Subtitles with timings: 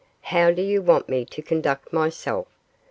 [0.21, 2.47] 'How do you want me to conduct myself?